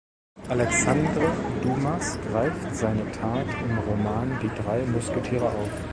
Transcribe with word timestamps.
Alexandre 0.49 1.31
Dumas 1.61 2.17
greift 2.23 2.75
seine 2.75 3.11
Tat 3.11 3.45
im 3.63 3.77
Roman 3.77 4.35
„Die 4.41 4.49
drei 4.63 4.83
Musketiere“ 4.87 5.45
auf. 5.45 5.71